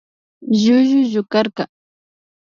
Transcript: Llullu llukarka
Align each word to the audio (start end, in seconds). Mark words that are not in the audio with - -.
Llullu 0.59 0.99
llukarka 1.11 1.63